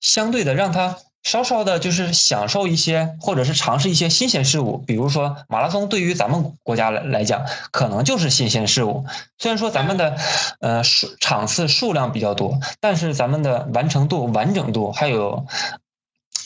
[0.00, 0.96] 相对的让他。
[1.22, 4.78] 稍稍的，就是享受一些，或者是尝试一些新鲜事物。
[4.86, 9.04] 比如说马拉松，对于咱们国家来来讲，可能就是新鲜事物。
[9.36, 10.16] 虽然说咱们的
[10.60, 15.44] 呃数场次数量比较多，但是咱们的完成度、完整度，还有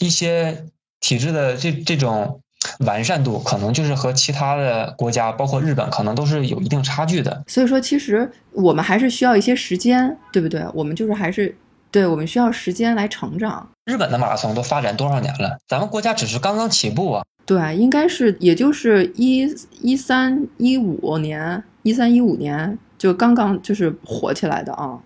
[0.00, 0.64] 一些
[1.00, 2.40] 体制的这这种
[2.80, 7.42] 完善度，可能就是和其他的国家，包括日本，可能都是有一定差距的。
[7.46, 10.64] 所以说，其实我们还是需要一些时间，对不对？
[10.74, 11.56] 我们就是还是。
[11.90, 13.70] 对我们需要时间来成长。
[13.84, 15.56] 日本的马拉松都发展多少年了？
[15.68, 17.22] 咱们国家只是刚刚起步啊。
[17.46, 19.48] 对，应该是也就是一
[19.80, 24.98] 一三一五年，一三一五年就刚刚就是火起来的啊。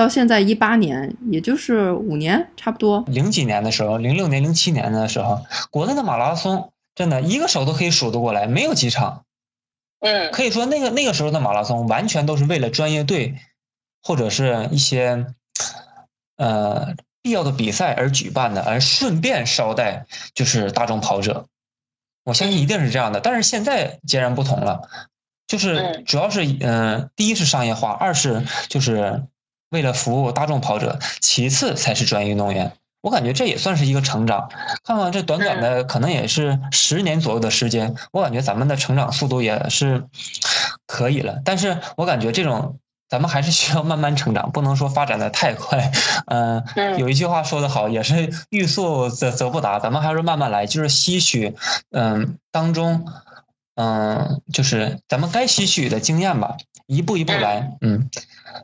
[0.00, 3.04] 到现在一八年，也就是五年差不多。
[3.06, 9.24] 零几年的时候，零六年、零七年的时候，国内的马拉松真的一个手都可以数得过来，没有几场。
[10.00, 13.34] 嗯，可以说那个那个时候的马拉松完全都是为了专业队
[14.02, 15.26] 或者是一些。
[16.38, 21.44] 呃，必要的比赛而举办的，而顺便捎带就是大众跑者，
[22.24, 23.20] 我相信一定是这样的。
[23.20, 24.88] 但是现在截然不同了，
[25.46, 29.24] 就是主要是嗯，第一是商业化，二是就是
[29.70, 32.72] 为了服务大众跑者，其次才是专业运动员。
[33.02, 34.50] 我感觉这也算是一个成长。
[34.84, 40.04] 看看这短短的可能也是十年左右的时间，我感觉咱们的成长速度也是
[40.86, 41.40] 可以了。
[41.44, 42.78] 但是我感觉这种
[43.08, 45.90] 咱们还是需要慢慢成长，不能说发展的太快。
[46.26, 46.62] 嗯，
[46.98, 51.56] 有一句话说得好，也是欲速则则不达，咱们还是慢慢来，就是吸取
[51.92, 53.06] 嗯当中
[53.76, 57.78] 嗯就是咱们该吸取的经验吧，一步一步来。
[57.80, 58.10] 嗯。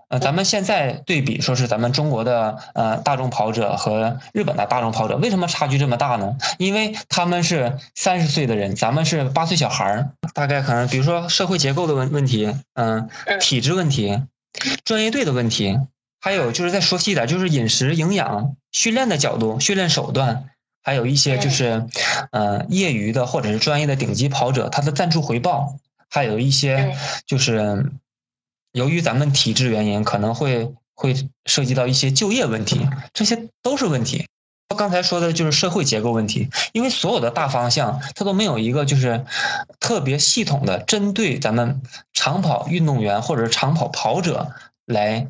[0.09, 6.37] 呃，咱们现在对比说是咱们中国的呃大众跑者和日本的大众跑者，为什么差距这么大呢？
[6.59, 13.09] 因为他们是三十岁的人，咱们是八岁小孩儿，大概可能比如说社会结构的问问题，嗯，
[13.41, 14.23] 体质问题，
[14.85, 15.79] 专业队的问题，
[16.21, 20.51] 还有就是再说细点，就是饮食营养、训练的角度、训练手段，
[20.83, 21.87] 还有一些就是
[22.31, 25.77] 呃业余的或者是专业的顶级跑者，他的赞助回报，
[26.09, 26.97] 还有一些
[27.27, 27.93] 就是。
[28.77, 31.15] 由于咱们体制原因，可能会会
[31.47, 34.27] 涉及到一些就业问题，这些都是问题。
[34.77, 39.25] 刚才说的就是社会结构问题，因为所有的大方向它都没有一个就是
[39.81, 41.81] 特别系统的针对咱们
[42.13, 44.53] 长跑运动员或者是长跑跑者
[44.85, 45.29] 来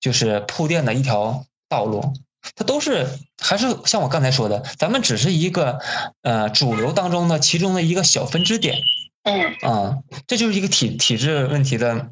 [0.00, 2.12] 就是铺垫的一条道路，
[2.56, 3.06] 它都是
[3.40, 5.78] 还是像我刚才说的，咱们只是一个
[6.22, 8.78] 呃主流当中的其中的一个小分支点。
[9.22, 12.10] 嗯啊，这就是一个体体制问题的。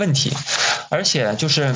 [0.00, 0.32] 问题，
[0.88, 1.74] 而且就是，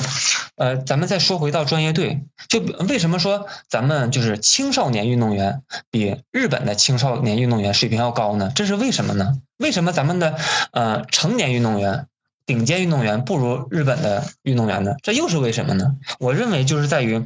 [0.55, 2.59] 呃，咱们再说回到专业队，就
[2.89, 5.61] 为什么说咱们就是青少年运动员
[5.91, 8.51] 比日本的青少年运动员水平要高呢？
[8.55, 9.39] 这是为什么呢？
[9.57, 10.35] 为什么咱们的
[10.71, 12.07] 呃成年运动员、
[12.47, 14.95] 顶尖运动员不如日本的运动员呢？
[15.03, 15.95] 这又是为什么呢？
[16.19, 17.23] 我认为就是在于，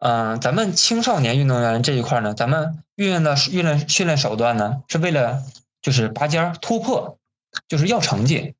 [0.00, 5.44] 嗯，咱们青少年运动员这一块呢，咱们运用的训练训练手段呢，是为了
[5.80, 7.16] 就是拔尖儿突破，
[7.68, 8.54] 就是要成绩，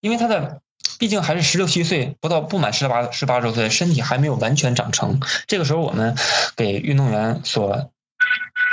[0.00, 0.62] 因为他的。
[0.98, 5.20] 毕竟还是十六七岁，不到不满十八十八周岁，身体还没有完全长成。
[5.46, 6.16] 这个时候，我们
[6.56, 7.90] 给运动员所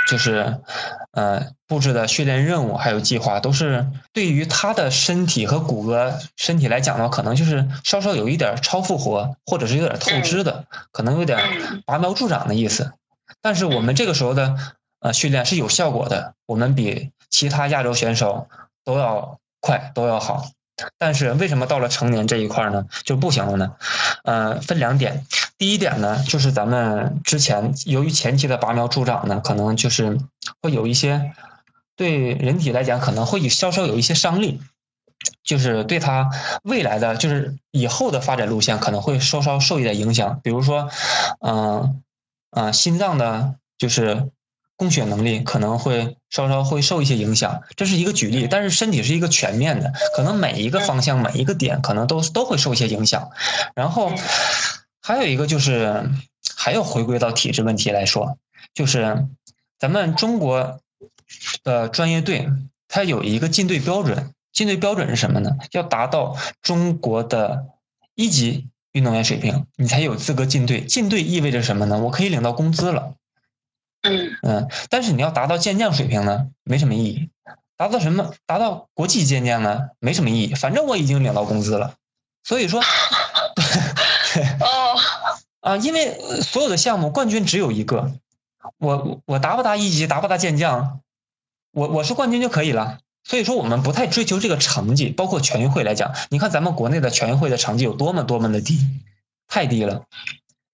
[0.08, 0.60] 就是
[1.12, 11.38] 呃布置的训练任务还有计划，都是对于他的身体和骨骼身体来讲的话，可能就是稍稍有一点超负荷，或者是有点透支的，可能有点
[11.84, 12.92] 拔苗助长的意思。
[13.40, 14.56] 但是我们这个时候的
[15.00, 18.48] 呃训练是有效果的，我们比其他亚洲选手
[18.84, 20.48] 都要快，都要好。
[20.98, 23.72] 但是为什么到了成年这一块呢就不行了呢？
[24.24, 25.24] 呃，分两点。
[25.56, 30.18] 第一点呢，就是咱们之前由于前期的拔苗助长呢，可能就是
[30.60, 31.32] 会有一些
[31.96, 34.60] 对人体来讲可能会稍稍有一些伤力，
[35.42, 36.28] 就是对他
[36.62, 40.40] 未来的就是以后的发展路线可能会稍稍受一点影响。
[40.42, 40.90] 比如说，
[41.40, 42.02] 嗯
[42.50, 44.30] 嗯，心脏的就是。
[44.76, 48.46] 供血能力可能会稍稍会受一些影响，这是一个举例。
[48.50, 53.30] 但是身体是一个全面的，可能每一个方向、每一个点可能都都会受一些影响。
[53.74, 54.12] 然后
[55.00, 56.10] 还有一个就是，
[56.54, 58.38] 还要回归到体质问题来说，
[58.74, 59.26] 就是
[59.78, 60.80] 咱们中国
[61.64, 62.48] 的专业队，
[62.88, 64.32] 它有一个进队标准。
[64.52, 65.50] 进队标准是什么呢？
[65.72, 67.66] 要达到中国的
[68.14, 70.80] 一级运动员水平，你才有资格进队。
[70.82, 71.98] 进队意味着什么呢？
[71.98, 73.12] 我可以领到工资了。
[74.42, 77.28] 嗯但是你要达到健将水平呢，没什么意义；
[77.76, 78.32] 达到什么？
[78.46, 80.54] 达到国际健将呢，没什么意义。
[80.54, 81.94] 反正我已经领到工资了，
[82.44, 82.80] 所以说
[84.60, 84.98] 哦，
[85.60, 88.12] 啊，因为所有的项目冠军只有一个，
[88.78, 91.00] 我我达不达一级，达不达健将，
[91.72, 92.98] 我我是冠军就可以了。
[93.24, 98.78] 所以说，我们不太追求这个成绩，包括全运会来讲，你看咱们国内的全运会的成绩有多么多么的低，
[99.48, 100.04] 太低了。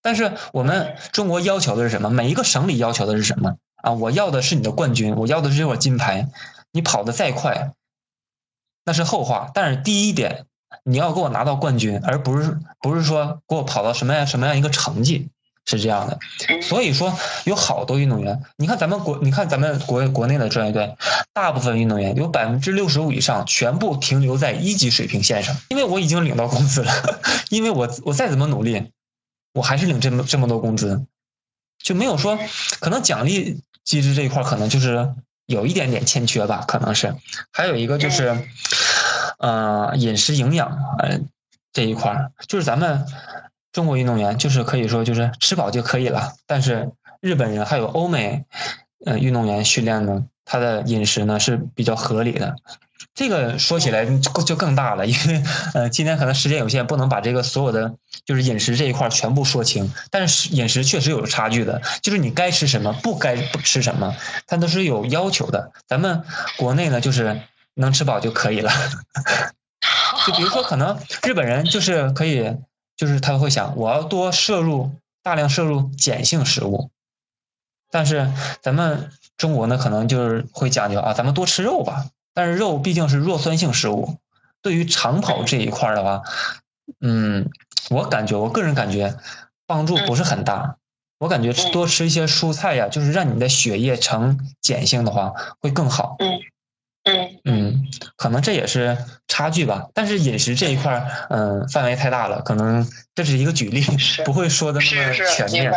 [0.03, 2.11] 但是我们中国要求的是什么？
[2.11, 3.93] 每一个省里要求的是什么啊？
[3.93, 6.29] 我要的是你的冠军，我要的是这块金牌。
[6.73, 7.73] 你跑得再快，
[8.85, 9.51] 那是后话。
[9.53, 10.47] 但是第一点，
[10.85, 15.29] 你要给我拿到冠军，而不是不是说给我跑到什么样什么样一个成绩，
[15.67, 16.19] 是这样的。
[16.63, 20.97] 所以说，有好多运动员，你看咱们国，你看咱们国国内的专业队，
[21.35, 25.55] 大部分运动员有百分之六十五以上全部停留在一级水平线上。
[25.69, 26.93] 因为我已经领到工资了，
[27.51, 28.91] 因为我我再怎么努力。
[29.53, 31.07] 我还是领这么这么多工资，
[31.79, 32.39] 就没有说
[32.81, 35.15] 可能奖励机制这一块可能就是
[35.47, 37.15] 有一点点欠缺吧，可能是
[37.53, 38.49] 还有一个就是，
[39.39, 41.21] 呃，饮食营养呃
[41.73, 43.07] 这一块就是咱们
[43.73, 48.45] 中国运动员就是可以说就是吃饱就可以了，但是日本人还有欧美
[49.05, 52.57] 呃运动员训练呢，他的饮食呢是比较合理的。
[53.15, 55.43] 这个说起来就就更大了，因为
[55.75, 59.93] 呃，今天可能时间有限，不能把这个所有的就是饮食这一块全部说清。
[60.11, 64.15] 但是饮食确实有差距的，就是你该吃什么，不该不吃什么，
[64.47, 65.73] 它都是有要求的。
[65.87, 66.23] 咱们
[66.57, 67.41] 国内呢，就是
[67.75, 68.71] 能吃饱就可以了。
[70.27, 72.57] 就比如说，可能日本人就是可以，
[72.97, 76.91] 就是他会想，我要多摄入大量摄入碱性食物。
[77.91, 78.31] 但是
[78.63, 82.07] 咱们中国呢，可能就是会讲究啊，咱们多吃肉吧。
[82.35, 84.19] 但是肉毕竟是弱酸性食物，
[84.63, 86.23] 对于长跑这一块的话，
[87.01, 87.51] 嗯，
[87.91, 89.17] 我感觉我个人感觉
[89.67, 90.77] 帮助不是很大。
[91.19, 96.17] 我感觉多吃一些蔬菜呀，就是让你的血液呈碱性的话会更好。
[96.19, 96.41] 嗯
[97.05, 99.87] 嗯嗯，可能这也是差距吧。
[99.95, 103.85] 但是饮食这一块，嗯，范围太大了，可能这是一个举例，
[104.25, 105.73] 不会说的那么全面。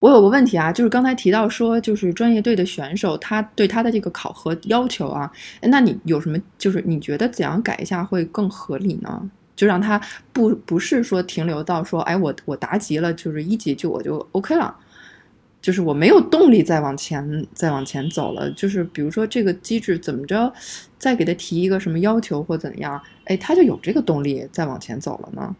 [0.00, 5.30] 我有个问题啊，就是刚才提到说，就是专业队的选手，他对他的这个考核要求啊，
[5.60, 6.38] 那你有什么？
[6.56, 9.30] 就是你觉得怎样改一下会更合理呢？
[9.54, 10.00] 就让他
[10.32, 14.74] 不不是说停留到说，哎，我我答级了，就是一级就我就 OK 了，
[15.60, 18.50] 就是我没有动力再往前再往前走了。
[18.52, 20.50] 就是比如说这个机制怎么着，
[20.98, 25.54] 再给他提一个什么要求或怎样，哎，他就有这个动力再往前走了呢？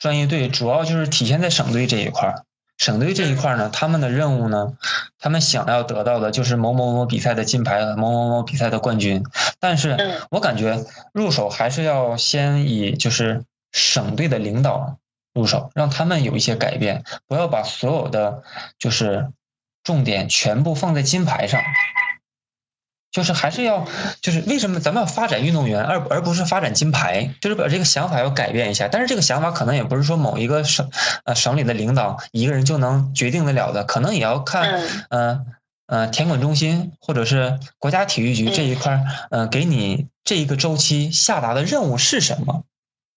[0.00, 2.44] 专业队主要就是体现在省队这一块儿。
[2.82, 4.72] 省队这一块呢，他们的任务呢，
[5.20, 9.22] 他们想要得到的就是某某某比赛的金牌，某某某比赛的冠军。
[9.60, 9.96] 但是
[10.32, 14.96] 我感觉入手还是要先以就是省队的领导
[15.32, 18.42] 入手，让他们有一些改变，不要把所有的
[18.80, 19.28] 就是
[19.84, 21.60] 重点全部放在金牌上。
[23.12, 23.86] 就是还是要，
[24.22, 27.30] 就是为什么咱们要发展运动员，而而不是发展金牌？
[27.42, 28.88] 就是把这个想法要改变一下。
[28.88, 30.90] 但是这个想法可能也不是说某一个省，
[31.24, 35.46] 呃，省里的领导一个人就能决定得了的，可能也要看，嗯，
[35.86, 42.64] 呃，田管中心或者是国家体育局这一块，呃，给你这一个周期下达的任务是什么？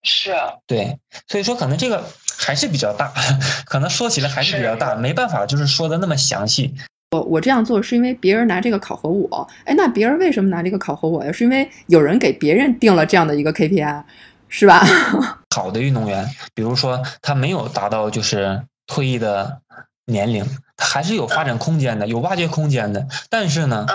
[0.03, 2.03] 是啊，对，所以说可能这个
[2.37, 3.13] 还是比较大，
[3.65, 6.75] 可能说起来还是比较大，没办法，就是说的那么详细。
[7.11, 11.31] 我我这样做是因为别人拿这个考核我，哎，那别人为什么拿这个考核我呀？
[11.31, 14.03] 是因为有人给别人定了这样的一个 KPI，
[14.49, 14.85] 是吧？
[15.55, 19.61] 好的运动员，比如说他没有达到就是退役的
[20.05, 20.45] 年龄，
[20.75, 23.07] 他还是有发展空间的，有挖掘空间的。
[23.29, 23.85] 但是呢，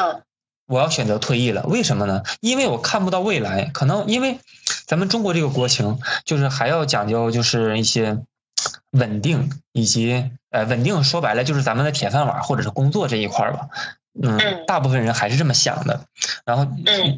[0.67, 2.23] 我要选择退役了，为什么呢？
[2.41, 4.39] 因为我看不到未来，可能因为
[4.87, 8.19] 咱们中国这个国情，就是还要讲究就是一些。
[8.93, 13.69] 稳定以及呃稳定说白了就是咱们的铁饭碗或者是工作这一块儿吧，
[14.23, 16.05] 嗯，大部分人还是这么想的，
[16.45, 16.67] 然后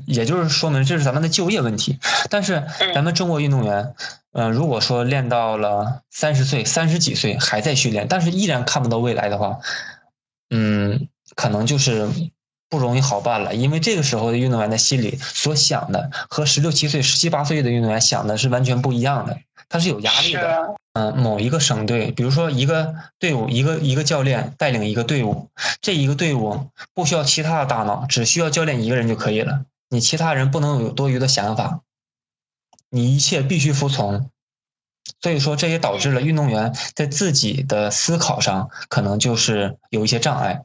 [0.06, 1.98] 也就是说明这是咱们的就业问题。
[2.28, 2.62] 但是
[2.94, 3.94] 咱们中国运动员，
[4.32, 9.58] 嗯，如果说练到了三十岁、三十几岁还在训练，但是依然看不到未来的话，
[10.50, 12.08] 嗯，可能就是
[12.68, 13.54] 不容易好办了。
[13.54, 19.38] 因为这个时候的运动员的心里所想的和十六七岁、十七八岁的运动员想的是完全不一样的。
[19.72, 25.48] 他是有压力的，嗯，某一个省队，比如说一个队伍，一个一个教练带领一个队伍，
[25.80, 29.64] 这一个队伍不需要其他的大脑，只需要教练一个人就可以了。
[29.88, 31.80] 你其他人不能有多余的想法，
[32.90, 34.28] 你一切必须服从。
[35.22, 40.64] 所以说，这也导致了运动员在自己的思考上可能就是有一些障碍。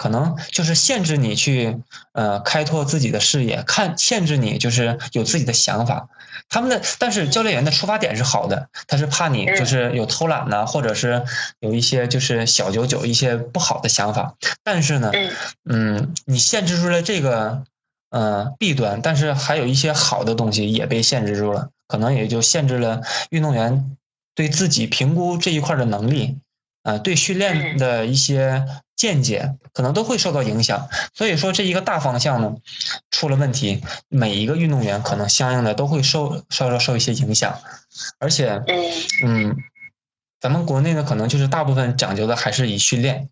[0.00, 1.76] 可能就是限制你去，
[2.12, 6.08] 呃，开拓自己的视野，看限制你就是有自己的想法。
[6.48, 11.22] 他们的但是教练员的出发点是好的，他是怕你就是有偷懒呢，或者是
[11.58, 14.36] 有一些就是小九九一些不好的想法。
[14.64, 15.10] 但是呢，
[15.68, 17.64] 嗯，你限制住了这个，
[18.08, 23.98] 呃，弊端，但是还有一些好的东西也被限制住了，可能也就限制了运动员
[24.34, 26.38] 对自己评估这一块的能力，
[26.84, 28.64] 啊，对训练的一些。
[29.00, 32.54] 见解可能都会受到影响，所以说这一个大方向呢
[33.10, 37.58] 出了问题，每一个运动员可能相应的都会受稍稍受一些影响，
[38.18, 38.62] 而且，
[39.24, 39.56] 嗯，
[40.38, 43.30] 咱们国内呢可能就是大部分讲究的还是以训练，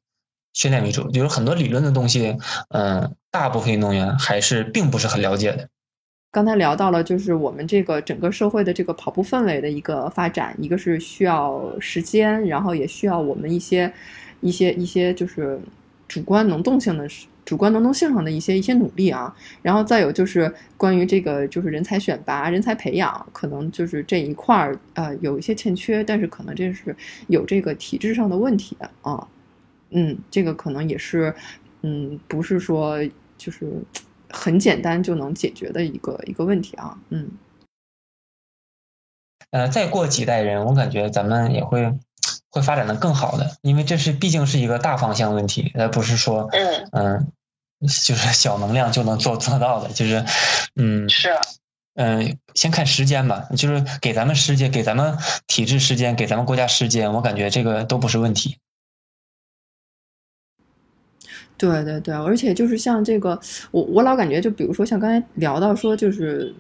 [0.54, 2.38] 训练为主，就是很多理论的东西，
[2.70, 5.68] 嗯，大部分运动员还是并不是很了解的。
[6.32, 13.92] 刚才聊到了就是我们这个整个社会的这个跑步氛围的一个发展，一个是需要时间，然后也需要我们一些。
[14.41, 15.61] 一些一些就是
[16.07, 17.07] 主观能动性的、
[17.45, 26.95] 主观能动性上的一些一些努力啊，然后再有就是关于这个就是人才选拔、人才培养，可能就是这一块儿呃有一些欠缺，但是可能这是
[27.26, 29.26] 有这个体制上的问题的啊，
[29.91, 31.34] 嗯，这个可能也是
[31.82, 32.99] 嗯不是说
[33.36, 33.70] 就是
[34.30, 37.28] 很简单就能解决的一个一个问题啊，嗯，
[39.51, 41.93] 呃，再过几代人，我感觉咱们也会。
[42.51, 47.32] 会发展的更好的，因为这是毕竟是一个大方向问题，而不是说，嗯嗯，
[47.80, 50.24] 就是小能量就能做做到的，就是，
[50.76, 51.30] 嗯是，
[51.94, 58.57] 嗯，先看时间吧，就是给咱们时间，给咱们体制时间，给咱们国家时间，我感觉这个都不是问题。
[61.57, 63.38] 对对对，而且就是像这个，
[63.70, 66.55] 我我老感觉，就比如说像刚才聊到说，就是。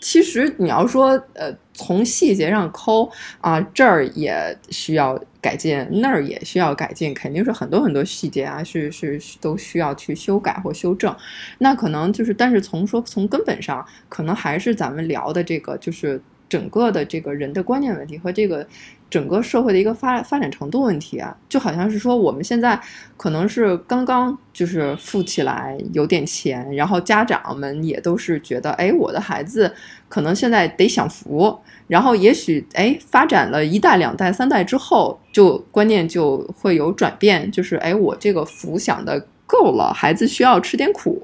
[0.00, 11.14] 其实你要说，呃，从细节上抠啊，这儿也需要改进，那儿也需要改进，肯定是很多很多细节啊，是是都需要去修改或修正。
[11.58, 16.20] 那可能就是，但是从说从根本上，可能还是咱们聊的这个，就是
[16.50, 18.66] 整个的这个人的观念问题和这个。
[19.10, 22.80] 整个社会的一个发发展程度问题啊，就好像是说我们现在
[23.16, 29.74] 可能是刚刚就是富起来有点钱，然后家长们也都是觉得，哎，我的孩子
[30.08, 41.20] 可能现在得享福，然后也许哎发展了一代两代三代之后，就观念就会有转变，就是哎我这个福享的够了，孩子需要吃点苦。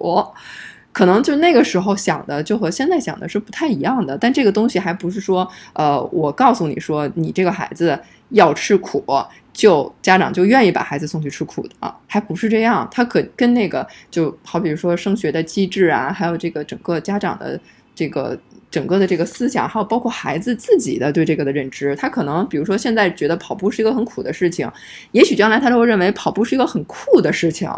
[0.97, 4.16] 可能就那个时候想的，就和现在想的是不太一样的。
[4.16, 9.05] 但这个东西还不是说，呃，我告诉你说，你这个孩子要吃苦，
[9.53, 12.88] 就家长就愿意把孩子送去吃苦的，还不是这样。
[12.90, 17.61] 他可跟那个就好比如说升学的机制啊，还有这个整个家长的
[17.94, 18.34] 这个
[18.70, 24.66] 整个的这个思想，还有包括孩子自己的对这个的认知，他可能比如说现在觉得跑步是一个很苦的事情，
[25.12, 27.70] 也许将来他都会认为跑步是一个很酷的事情。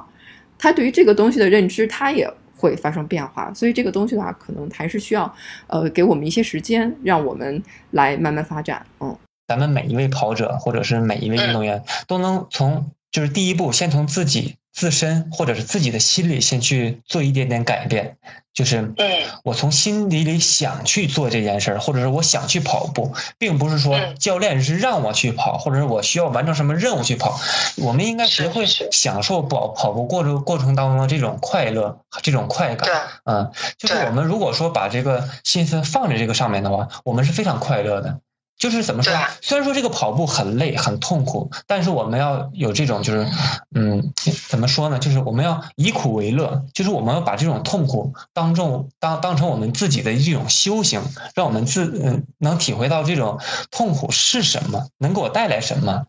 [0.56, 2.32] 他对于这个东西的认知，他也。
[2.58, 5.32] 会发生变化，所以这个东西的话，可能还是需要，
[5.68, 8.84] 呃，给我们一些时间，让我们来慢慢发展。
[9.00, 14.56] 嗯，咱们每一位跑者或者是每一位运动员，都能从就是第一步，先从自己。
[14.78, 18.16] 自身或者是自己的心里先去做一点点改变，
[18.54, 18.94] 就是
[19.42, 27.40] 我从心底里想去做这件事儿，或者是我想去跑步，并不是说教练是让我去跑，或者是我需要完成什么任务去跑。
[27.78, 32.88] 我们应该学会享受跑跑步过程过程当中的这种快乐、这种快感。
[33.24, 38.20] 嗯，就是我们如果说把这个心思放在这个上面的话，我们是非常快乐的。
[38.58, 39.12] 就是怎么说？
[39.40, 43.26] 虽然说这个跑步很累、很痛苦，但是我们要有这种，就是，
[43.74, 44.12] 嗯，
[44.48, 44.98] 怎么说呢？
[44.98, 51.00] 就是我们要以苦为乐，就是我们要把这种痛苦当众当当成我们自己的一种修行，
[51.34, 53.38] 让我们自嗯能体会到这种
[53.70, 56.06] 痛苦是什么，能给我带来什么，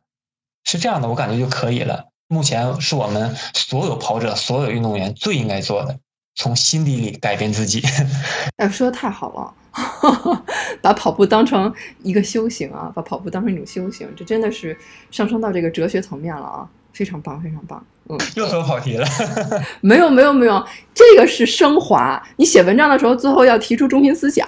[0.66, 2.06] 是这样的，我感觉就可以了。
[2.28, 5.98] 目前是我们所有跑者、所有运动员最应该做的，
[6.36, 7.84] 从心底里改变自己。
[8.58, 9.54] 哎，说的太好了。
[10.82, 14.78] 把跑步当成一个修行啊，把跑步当成一种修行，这真的是
[15.12, 17.84] 上升到这个哲学层面了啊，非常棒，非常棒。
[18.12, 19.08] 嗯，又说跑题了。
[19.82, 20.66] 没有，没有，没有，
[20.96, 22.22] 这个是升华。
[22.38, 24.48] 你写文章的时候，最后要提出中心思想，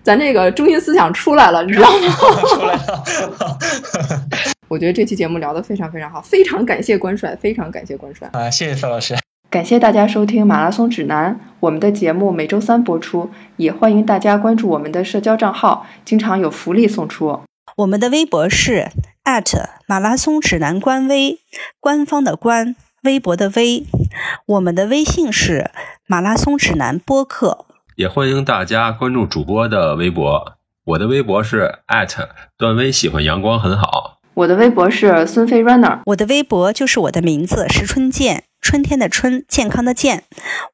[0.00, 1.98] 咱这个中心思想出来了，你知道吗？
[2.54, 3.04] 出来了。
[4.68, 8.30] 我觉得这期节目聊得非常非常好，非常感谢关帅，非常感谢关帅。
[8.32, 9.29] 啊，谢谢邵老师。
[9.50, 17.40] 感谢大家收听《马拉松指南》，我们的节目每周三播出，也欢迎大家关注我们的社交账号，经常有福利送出。
[17.78, 18.90] 我们的微博是
[19.88, 21.40] 马拉松指南官微，
[21.80, 23.84] 官方的官，微博的微。
[24.46, 25.72] 我们的微信是
[26.06, 30.52] 马拉松指南播客，也欢迎大家关注主播的微博。
[30.84, 31.80] 我的微博是
[32.56, 34.18] 段威，喜欢阳光很好。
[34.34, 38.44] 我的微博是孙飞 runner，我的微博就是我的名字石春健。
[38.60, 40.24] 春天的春，健康的健，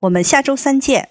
[0.01, 1.05] 我们下周三见。